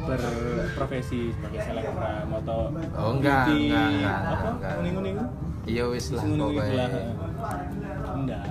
berprofesi 0.00 1.28
sebagai 1.30 1.60
selebgram 1.60 2.28
atau 2.40 2.72
Oh, 2.96 3.12
enggak, 3.12 3.44
beauty, 3.46 3.68
enggak, 3.68 3.84
enggak, 3.92 4.16
apa? 4.16 4.48
enggak. 4.48 4.72
kuning-kuning 4.80 5.16
iya 5.68 5.84
wis 5.84 6.06
lah 6.08 6.24
kuning-kuning 6.24 6.56
pokoknya. 6.56 6.76
lah. 6.80 6.90
Enggak. 8.16 8.44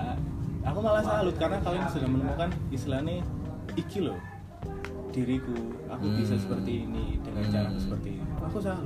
Aku 0.62 0.78
malah 0.78 1.01
salut 1.01 1.36
karena 1.36 1.58
kalian 1.58 1.86
sudah 1.89 2.06
menemukan 2.08 2.50
istilahnya 2.70 3.13
iki 3.74 3.98
loh 4.00 4.18
diriku 5.10 5.56
aku 5.86 6.06
bisa 6.16 6.34
Hmm. 6.34 6.44
seperti 6.44 6.72
ini 6.84 7.06
dengan 7.20 7.44
Hmm. 7.44 7.51
cara 7.51 7.70
seperti 7.75 8.10
ini 8.16 8.24
aku 8.38 8.58
malah. 8.60 8.78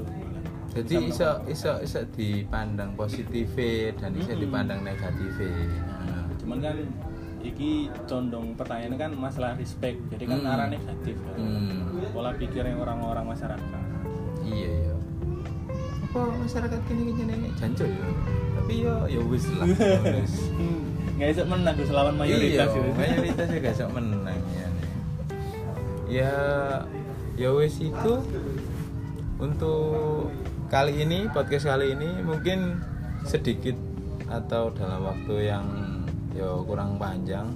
jadi 0.74 0.96
Bisa 1.06 1.30
iso 1.46 1.72
iso 1.80 2.00
dipandang 2.12 2.92
positif 2.94 3.50
dan 3.94 4.12
iso 4.13 4.32
Mm-mm. 4.32 4.42
dipandang 4.42 4.82
negatif 4.82 5.32
Nah, 6.03 6.25
cuman 6.36 6.58
kan 6.60 6.75
iki 7.39 7.72
condong 8.06 8.56
pertanyaannya 8.56 8.98
kan 8.98 9.12
masalah 9.13 9.53
respect 9.53 10.00
jadi 10.10 10.24
kan 10.25 10.39
Hmm. 10.39 10.51
arah 10.51 10.68
negatif 10.68 11.15
kan 11.20 11.38
Hmm. 11.38 12.10
pola 12.10 12.32
pikirnya 12.34 12.74
orang-orang 12.74 13.25
masyarakat 13.30 13.82
iya 14.44 14.72
iya 14.72 14.96
apa 16.03 16.20
masyarakat 16.40 16.79
kini 16.86 17.01
kini 17.12 17.33
ini 17.33 17.50
jancuk 17.57 17.90
ya 17.90 18.05
tapi 18.53 18.74
yo 18.79 18.96
ya 19.09 19.20
wis 19.25 19.46
lah 19.57 19.66
nggak 21.14 21.29
bisa 21.29 21.44
menang 21.46 21.75
Gus, 21.77 21.90
lawan 21.90 22.16
mayoritas 22.18 22.66
iya, 22.66 22.74
gitu. 22.74 22.90
mayoritas 22.98 23.48
juga 23.48 23.70
gak 23.70 23.92
menang 23.94 24.40
ya 24.50 24.68
ya 26.14 26.36
ya 27.34 27.50
wis 27.58 27.82
itu. 27.82 28.14
Untuk 29.42 30.30
kali 30.70 31.02
ini 31.04 31.26
podcast 31.34 31.66
kali 31.68 31.98
ini 31.98 32.22
mungkin 32.22 32.78
sedikit 33.26 33.76
atau 34.30 34.70
dalam 34.72 35.02
waktu 35.04 35.50
yang 35.50 35.66
ya 36.38 36.54
kurang 36.64 37.02
panjang. 37.02 37.50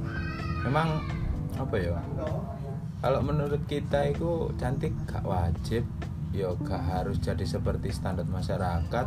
Memang 0.65 1.05
apa 1.53 1.75
ya 1.77 2.01
kalau 2.97 3.21
menurut 3.21 3.61
kita 3.69 4.09
itu 4.09 4.49
cantik 4.57 4.91
gak 5.05 5.21
wajib. 5.21 5.85
Ya 6.35 6.51
gak 6.59 6.83
harus 6.83 7.21
jadi 7.21 7.45
seperti 7.45 7.93
standar 7.93 8.25
masyarakat. 8.27 9.05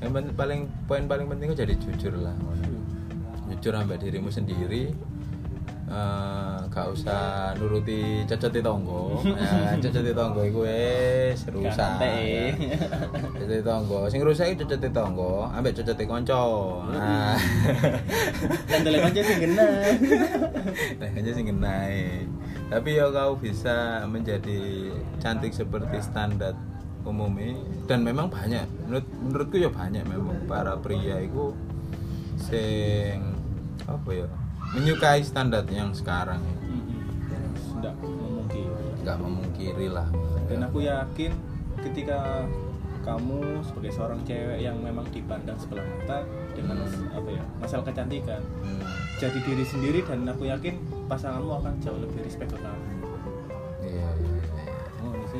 Yang 0.00 0.10
paling 0.38 0.70
poin 0.86 1.04
paling 1.10 1.26
penting 1.26 1.52
itu 1.52 1.58
jadi 1.66 1.74
jujur 1.74 2.14
lah. 2.22 2.38
Jujur 3.50 3.74
sampai 3.76 3.98
dirimu 3.98 4.30
sendiri 4.30 4.94
eh, 5.86 6.56
gak 6.66 6.86
usah 6.92 7.54
nuruti 7.56 8.26
cocoti 8.26 8.60
tonggo. 8.60 9.22
Ya, 9.46 9.78
cocoti 9.78 10.12
tonggo 10.12 10.40
itu 10.42 10.60
wes 10.66 11.38
rusak. 11.50 11.74
Santai. 11.74 12.54
cocoti 13.34 13.62
tonggo. 13.62 14.00
Sing 14.10 14.20
rusak 14.26 14.46
itu 14.54 14.66
cocoti 14.66 14.88
tonggo 14.90 15.46
ambek 15.50 15.78
cocoti 15.82 16.04
konco 16.04 16.82
nah. 16.90 17.38
Dan 18.66 18.80
dolek 18.82 19.10
aja 19.12 19.20
sih 19.22 19.36
kena. 19.38 19.68
Nah 21.00 21.08
aja 21.08 21.30
sing 21.32 21.46
ngenai 21.48 22.26
tapi 22.66 22.98
ya 22.98 23.06
kau 23.14 23.38
bisa 23.38 24.02
menjadi 24.10 24.90
cantik 25.22 25.54
seperti 25.54 26.02
standar 26.02 26.58
umumnya. 27.06 27.54
Dan 27.86 28.02
memang 28.02 28.26
banyak. 28.26 28.66
Menurut 28.86 29.06
menurutku 29.22 29.56
ya 29.62 29.70
banyak 29.70 30.02
memang. 30.02 30.50
Para 30.50 30.74
pria 30.74 31.22
itu 31.22 31.54
sing 32.42 33.22
apa 33.86 34.10
ya 34.10 34.26
menyukai 34.74 35.22
standar 35.22 35.62
yang 35.70 35.92
sekarang 35.92 36.40
ya. 36.42 36.56
Tidak 37.76 37.94
memungkiri. 38.02 38.86
Nggak 39.04 39.18
memungkiri 39.20 39.86
lah. 39.92 40.08
Dan 40.46 40.66
aku 40.66 40.82
yakin 40.82 41.30
ketika 41.82 42.46
kamu 43.06 43.62
sebagai 43.62 43.94
seorang 43.94 44.18
cewek 44.26 44.58
yang 44.58 44.82
memang 44.82 45.06
dipandang 45.14 45.54
sebelah 45.62 45.86
mata 45.86 46.26
dengan 46.58 46.82
apa 47.14 47.28
ya 47.30 47.42
masalah 47.62 47.86
kecantikan 47.86 48.42
Hmm. 48.66 48.82
jadi 49.22 49.38
diri 49.46 49.62
sendiri 49.62 50.02
dan 50.02 50.26
aku 50.26 50.50
yakin 50.50 50.74
pasanganmu 51.06 51.54
akan 51.62 51.78
jauh 51.78 52.02
lebih 52.02 52.26
respect 52.26 52.50
ke 52.50 52.58
kamu. 52.58 52.82
Iya 53.78 54.08
iya. 54.10 54.25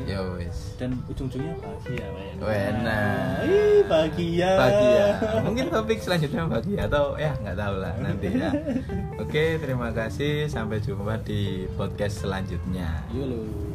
Ya 0.07 0.23
wes 0.39 0.79
dan 0.79 0.95
ujung-ujungnya 1.11 1.51
bahagia 1.59 2.05
men. 2.15 2.35
Enak. 2.39 3.43
Ih, 3.43 3.81
bahagia. 3.91 4.51
Bahagia. 4.55 5.05
Mungkin 5.43 5.65
topik 5.67 5.99
selanjutnya 5.99 6.47
bahagia 6.47 6.79
atau 6.87 7.19
ya 7.19 7.35
nggak 7.43 7.57
tahu 7.59 7.75
lah 7.83 7.93
nanti 7.99 8.27
ya. 8.31 8.49
Oke 9.23 9.59
terima 9.59 9.91
kasih. 9.91 10.47
Sampai 10.47 10.79
jumpa 10.79 11.19
di 11.27 11.67
podcast 11.75 12.23
selanjutnya. 12.23 13.03
Yolo. 13.11 13.66